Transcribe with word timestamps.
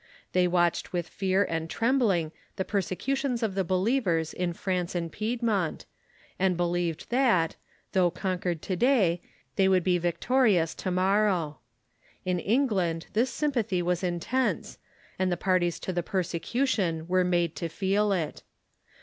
They 0.31 0.47
watched 0.47 0.93
with 0.93 1.07
fear 1.07 1.43
and 1.43 1.69
trem 1.69 1.99
bling 1.99 2.31
the 2.55 2.65
persecutions 2.65 3.43
of 3.43 3.53
the 3.53 3.63
believers 3.63 4.33
in 4.33 4.53
France 4.53 4.95
and 4.95 5.11
Piedmont, 5.11 5.85
and 6.39 6.57
believed 6.57 7.11
that, 7.11 7.55
though 7.91 8.09
conquered 8.09 8.63
to 8.63 8.75
day, 8.75 9.21
they 9.57 9.67
would 9.67 9.83
be 9.83 9.99
vic 9.99 10.19
torious 10.19 10.75
to 10.77 10.89
morrow. 10.89 11.59
In 12.25 12.39
England 12.39 13.05
this 13.13 13.29
sympathy 13.29 13.83
was 13.83 14.03
intense, 14.03 14.79
and 15.19 15.31
the 15.31 15.37
parties 15.37 15.79
to 15.81 15.93
the 15.93 16.01
persecution 16.01 17.07
were 17.07 17.23
made 17.23 17.55
to 17.57 17.69
feel 17.69 18.11
it. 18.11 18.41